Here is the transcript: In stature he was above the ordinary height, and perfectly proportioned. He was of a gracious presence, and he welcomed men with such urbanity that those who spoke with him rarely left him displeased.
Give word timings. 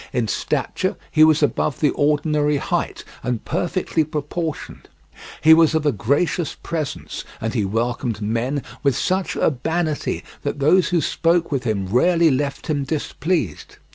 In 0.11 0.27
stature 0.27 0.95
he 1.11 1.23
was 1.23 1.43
above 1.43 1.79
the 1.79 1.91
ordinary 1.91 2.57
height, 2.57 3.03
and 3.21 3.45
perfectly 3.45 4.03
proportioned. 4.03 4.89
He 5.41 5.53
was 5.53 5.75
of 5.75 5.85
a 5.85 5.91
gracious 5.91 6.55
presence, 6.63 7.23
and 7.39 7.53
he 7.53 7.65
welcomed 7.65 8.19
men 8.19 8.63
with 8.81 8.97
such 8.97 9.35
urbanity 9.35 10.23
that 10.41 10.57
those 10.57 10.89
who 10.89 11.01
spoke 11.01 11.51
with 11.51 11.65
him 11.65 11.85
rarely 11.85 12.31
left 12.31 12.65
him 12.65 12.83
displeased. 12.83 13.75